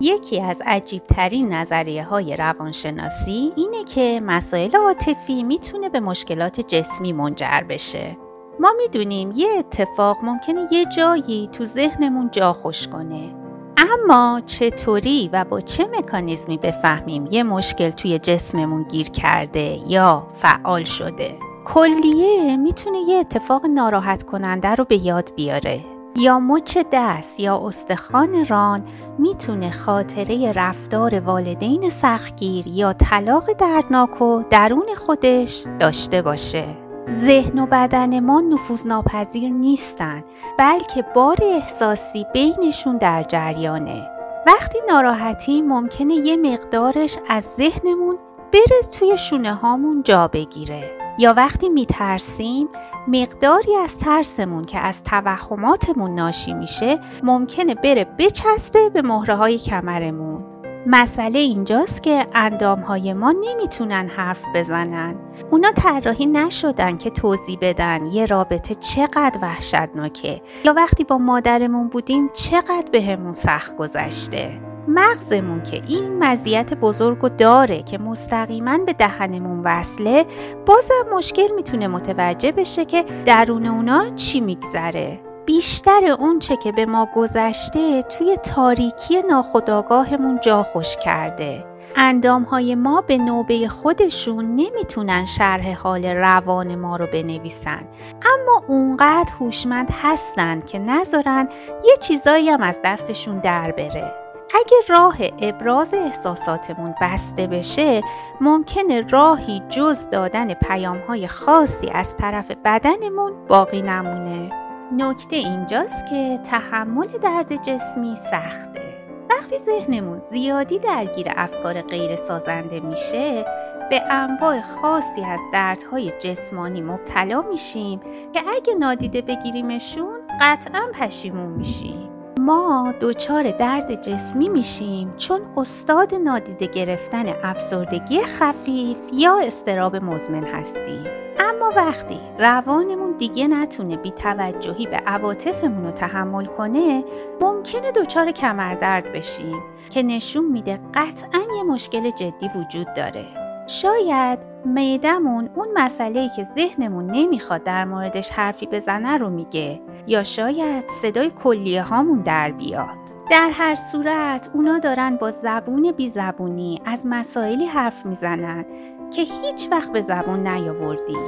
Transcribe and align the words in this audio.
یکی 0.00 0.40
از 0.40 0.62
عجیبترین 0.66 1.52
نظریه 1.52 2.04
های 2.04 2.36
روانشناسی 2.36 3.52
اینه 3.56 3.84
که 3.84 4.20
مسائل 4.24 4.76
عاطفی 4.76 5.42
می‌تونه 5.42 5.88
به 5.88 6.00
مشکلات 6.00 6.60
جسمی 6.60 7.12
منجر 7.12 7.60
بشه. 7.68 8.16
ما 8.60 8.72
می‌دونیم 8.82 9.32
یه 9.36 9.48
اتفاق 9.58 10.16
ممکنه 10.22 10.66
یه 10.72 10.84
جایی 10.96 11.48
تو 11.52 11.64
ذهنمون 11.64 12.30
جا 12.32 12.52
خوش 12.52 12.88
کنه. 12.88 13.34
اما 13.76 14.40
چطوری 14.46 15.30
و 15.32 15.44
با 15.44 15.60
چه 15.60 15.86
مکانیزمی 15.86 16.56
بفهمیم 16.56 17.28
یه 17.30 17.42
مشکل 17.42 17.90
توی 17.90 18.18
جسممون 18.18 18.82
گیر 18.82 19.10
کرده 19.10 19.78
یا 19.86 20.26
فعال 20.34 20.84
شده؟ 20.84 21.34
کلیه 21.64 22.56
می‌تونه 22.56 22.98
یه 22.98 23.18
اتفاق 23.18 23.66
ناراحت 23.66 24.22
کننده 24.22 24.68
رو 24.68 24.84
به 24.84 25.06
یاد 25.06 25.30
بیاره 25.36 25.80
یا 26.16 26.40
مچ 26.40 26.78
دست 26.92 27.40
یا 27.40 27.66
استخوان 27.66 28.46
ران 28.46 28.82
می‌تونه 29.18 29.70
خاطره 29.70 30.52
رفتار 30.52 31.20
والدین 31.20 31.90
سختگیر 31.90 32.66
یا 32.66 32.92
طلاق 32.92 33.52
دردناک 33.52 34.22
و 34.22 34.42
درون 34.50 34.86
خودش 34.96 35.64
داشته 35.80 36.22
باشه. 36.22 36.64
ذهن 37.12 37.58
و 37.58 37.66
بدن 37.66 38.20
ما 38.20 38.40
نفوذ 38.40 38.86
ناپذیر 38.86 39.48
نیستن 39.48 40.24
بلکه 40.58 41.04
بار 41.14 41.36
احساسی 41.42 42.26
بینشون 42.32 42.96
در 42.98 43.22
جریانه. 43.22 44.10
وقتی 44.46 44.78
ناراحتی 44.88 45.62
ممکنه 45.62 46.14
یه 46.14 46.36
مقدارش 46.36 47.18
از 47.30 47.44
ذهنمون 47.44 48.18
بره 48.52 48.82
توی 48.98 49.18
شونه 49.18 49.54
هامون 49.54 50.02
جا 50.02 50.28
بگیره. 50.28 51.07
یا 51.18 51.34
وقتی 51.36 51.68
میترسیم 51.68 52.68
مقداری 53.08 53.76
از 53.76 53.98
ترسمون 53.98 54.64
که 54.64 54.78
از 54.78 55.04
توهماتمون 55.04 56.14
ناشی 56.14 56.54
میشه 56.54 56.98
ممکنه 57.22 57.74
بره 57.74 58.04
بچسبه 58.04 58.88
به 58.88 59.02
مهره 59.02 59.34
های 59.34 59.58
کمرمون. 59.58 60.44
مسئله 60.86 61.38
اینجاست 61.38 62.02
که 62.02 62.26
اندام 62.34 62.80
های 62.80 63.12
ما 63.12 63.32
نمی‌تونن 63.32 64.08
حرف 64.08 64.44
بزنن. 64.54 65.16
اونا 65.50 65.72
طراحی 65.72 66.26
نشدن 66.26 66.96
که 66.96 67.10
توضیح 67.10 67.58
بدن 67.60 68.06
یه 68.06 68.26
رابطه 68.26 68.74
چقدر 68.74 69.38
وحشتناکه 69.42 70.42
یا 70.64 70.72
وقتی 70.72 71.04
با 71.04 71.18
مادرمون 71.18 71.88
بودیم 71.88 72.30
چقدر 72.32 72.90
بهمون 72.92 73.32
سخت 73.32 73.76
گذشته. 73.76 74.67
مغزمون 74.88 75.62
که 75.62 75.82
این 75.88 76.24
مزیت 76.24 76.74
بزرگ 76.74 77.24
و 77.24 77.28
داره 77.28 77.82
که 77.82 77.98
مستقیما 77.98 78.78
به 78.78 78.92
دهنمون 78.92 79.60
وصله 79.64 80.26
بازم 80.66 81.16
مشکل 81.16 81.48
می‌تونه 81.56 81.88
متوجه 81.88 82.52
بشه 82.52 82.84
که 82.84 83.04
درون 83.26 83.66
اونا 83.66 84.10
چی 84.14 84.40
میگذره. 84.40 85.20
بیشتر 85.46 86.16
اونچه 86.18 86.56
که 86.56 86.72
به 86.72 86.86
ما 86.86 87.08
گذشته 87.14 88.02
توی 88.02 88.36
تاریکی 88.36 89.22
ناخداگاهمون 89.22 90.40
جا 90.40 90.62
خوش 90.62 90.96
کرده. 90.96 91.64
اندام 91.96 92.42
های 92.42 92.74
ما 92.74 93.00
به 93.00 93.16
نوبه 93.18 93.68
خودشون 93.68 94.44
نمی‌تونن 94.44 95.24
شرح 95.24 95.72
حال 95.72 96.04
روان 96.04 96.74
ما 96.74 96.96
رو 96.96 97.06
بنویسن. 97.06 97.88
اما 98.34 98.62
اونقدر 98.66 99.32
هوشمند 99.40 99.90
هستن 100.02 100.60
که 100.60 100.78
نذارن 100.78 101.48
یه 101.84 101.96
چیزایی 101.96 102.50
هم 102.50 102.62
از 102.62 102.80
دستشون 102.84 103.36
در 103.36 103.72
بره. 103.72 104.27
اگه 104.54 104.76
راه 104.88 105.16
ابراز 105.38 105.94
احساساتمون 105.94 106.94
بسته 107.00 107.46
بشه 107.46 108.02
ممکنه 108.40 109.00
راهی 109.00 109.62
جز 109.68 110.08
دادن 110.08 110.54
پیام 110.54 110.98
های 110.98 111.28
خاصی 111.28 111.88
از 111.88 112.16
طرف 112.16 112.50
بدنمون 112.64 113.46
باقی 113.48 113.82
نمونه. 113.82 114.52
نکته 114.92 115.36
اینجاست 115.36 116.06
که 116.06 116.40
تحمل 116.44 117.06
درد 117.06 117.62
جسمی 117.62 118.16
سخته. 118.16 118.98
وقتی 119.30 119.58
ذهنمون 119.58 120.20
زیادی 120.20 120.78
درگیر 120.78 121.26
افکار 121.36 121.82
غیر 121.82 122.16
سازنده 122.16 122.80
میشه 122.80 123.44
به 123.90 124.02
انواع 124.10 124.60
خاصی 124.60 125.24
از 125.24 125.40
دردهای 125.52 126.12
جسمانی 126.18 126.80
مبتلا 126.80 127.42
میشیم 127.42 128.00
که 128.32 128.40
اگه 128.56 128.74
نادیده 128.74 129.22
بگیریمشون 129.22 130.20
قطعا 130.40 130.82
پشیمون 130.94 131.48
میشیم. 131.48 132.07
ما 132.48 132.94
دچار 133.00 133.50
درد 133.50 134.02
جسمی 134.02 134.48
میشیم 134.48 135.10
چون 135.10 135.40
استاد 135.56 136.14
نادیده 136.14 136.66
گرفتن 136.66 137.24
افسردگی 137.44 138.20
خفیف 138.20 138.98
یا 139.12 139.38
استراب 139.38 139.96
مزمن 139.96 140.44
هستیم. 140.44 141.04
اما 141.38 141.72
وقتی 141.76 142.20
روانمون 142.38 143.16
دیگه 143.16 143.46
نتونه 143.46 143.96
بی 143.96 144.10
توجهی 144.10 144.86
به 144.86 144.96
عواطفمون 144.96 145.84
رو 145.84 145.90
تحمل 145.90 146.46
کنه 146.46 147.04
ممکنه 147.40 147.92
دچار 147.92 148.30
کمردرد 148.30 149.12
بشیم 149.12 149.62
که 149.90 150.02
نشون 150.02 150.44
میده 150.44 150.78
قطعا 150.94 151.40
یه 151.56 151.62
مشکل 151.62 152.10
جدی 152.10 152.50
وجود 152.54 152.86
داره. 152.96 153.37
شاید 153.68 154.38
میدمون 154.64 155.50
اون 155.54 155.68
مسئله 155.76 156.30
که 156.36 156.44
ذهنمون 156.44 157.10
نمی‌خواد 157.10 157.62
در 157.62 157.84
موردش 157.84 158.30
حرفی 158.30 158.66
بزنه 158.66 159.16
رو 159.16 159.30
میگه. 159.30 159.80
یا 160.06 160.22
شاید 160.22 160.86
صدای 160.86 161.30
کلیه 161.30 161.82
هامون 161.82 162.20
در 162.20 162.50
بیاد. 162.50 162.98
در 163.30 163.50
هر 163.52 163.74
صورت 163.74 164.50
اونا 164.54 164.78
دارن 164.78 165.16
با 165.16 165.30
زبون 165.30 165.92
بی 165.92 166.08
زبونی 166.08 166.82
از 166.84 167.02
مسائلی 167.06 167.66
حرف 167.66 168.06
می‌زنن 168.06 168.64
که 169.10 169.22
هیچ 169.22 169.68
وقت 169.70 169.92
به 169.92 170.00
زبون 170.00 170.46
نیاوردی. 170.46 171.18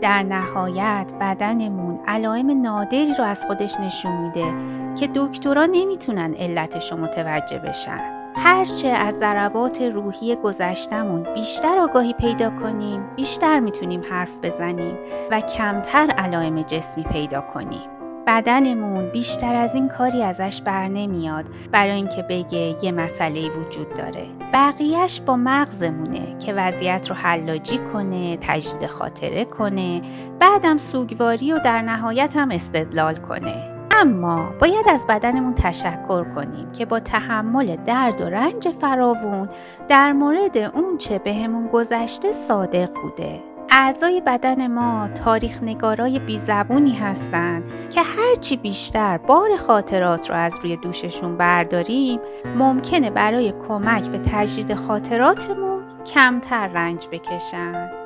در 0.00 0.22
نهایت 0.22 1.12
بدنمون 1.20 2.00
علائم 2.06 2.62
نادری 2.62 3.14
رو 3.18 3.24
از 3.24 3.46
خودش 3.46 3.80
نشون 3.80 4.16
میده 4.16 4.54
که 4.94 5.08
دکترا 5.14 5.66
نمی‌تونن 5.66 6.34
علتش 6.34 6.92
رو 6.92 6.98
متوجه 6.98 7.58
بشن. 7.58 8.13
هرچه 8.36 8.88
از 8.88 9.18
ضربات 9.18 9.80
روحی 9.82 10.36
گذشتمون 10.36 11.22
بیشتر 11.34 11.78
آگاهی 11.78 12.12
پیدا 12.12 12.50
کنیم 12.50 13.04
بیشتر 13.16 13.60
می‌تونیم 13.60 14.02
حرف 14.10 14.38
بزنیم 14.42 14.98
و 15.30 15.40
کمتر 15.40 16.10
علائم 16.10 16.62
جسمی 16.62 17.04
پیدا 17.04 17.40
کنیم. 17.40 17.90
بدنمون 18.26 19.08
بیشتر 19.08 19.54
از 19.54 19.74
این 19.74 19.88
کاری 19.88 20.22
ازش 20.22 20.60
بر 20.64 20.88
نمیاد 20.88 21.44
برای 21.70 21.92
اینکه 21.92 22.22
بگه 22.22 22.84
یه 22.84 22.92
مسئله 22.92 23.50
وجود 23.50 23.94
داره. 23.94 24.26
بقیهش 24.52 25.20
با 25.20 25.36
مغزمونه 25.36 26.38
که 26.38 26.52
وضعیت 26.52 27.10
رو 27.10 27.16
حلاجی 27.16 27.78
کنه 27.78 28.36
تجدید 28.40 28.86
خاطره 28.86 29.44
کنه 29.44 30.02
بعدم 30.38 30.76
سوگواری 30.76 31.52
و 31.52 31.58
در 31.58 31.82
نهایت 31.82 32.36
هم 32.36 32.50
استدلال 32.50 33.16
کنه. 33.16 33.73
اما 34.00 34.54
باید 34.60 34.88
از 34.88 35.06
بدنمون 35.08 35.54
تشکر 35.54 36.24
کنیم 36.24 36.72
که 36.72 36.86
با 36.86 37.00
تحمل 37.00 37.76
درد 37.76 38.20
و 38.20 38.24
رنج 38.24 38.68
فراوون 38.68 39.48
در 39.88 40.12
مورد 40.12 40.56
اون 40.56 40.98
چه 40.98 41.18
بهمون 41.18 41.68
گذشته 41.68 42.32
صادق 42.32 42.92
بوده. 43.02 43.40
اعضای 43.70 44.22
بدن 44.26 44.66
ما 44.66 45.08
تاریخ 45.08 45.62
نگارای 45.62 46.18
بیزبونی 46.18 46.94
هستند 46.94 47.68
که 47.90 48.02
هرچی 48.02 48.56
بیشتر 48.56 49.18
بار 49.18 49.56
خاطرات 49.56 50.30
رو 50.30 50.36
از 50.36 50.58
روی 50.62 50.76
دوششون 50.76 51.36
برداریم 51.36 52.20
ممکنه 52.56 53.10
برای 53.10 53.52
کمک 53.68 54.08
به 54.08 54.18
تجدید 54.18 54.74
خاطراتمون 54.74 55.82
کمتر 56.06 56.68
رنج 56.68 57.08
بکشن. 57.12 58.03